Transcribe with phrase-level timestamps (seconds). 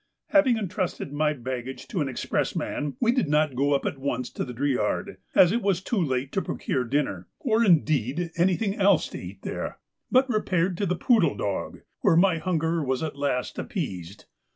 [0.29, 4.31] Having entrusted my baggage to an express man, we did not go up at once
[4.31, 9.07] to the Driard, as it was too late to procure dinner, or indeed anything else
[9.09, 9.77] to eat there,
[10.09, 14.25] but repaired to the Poodle Dog, where my hunger was at last appeased.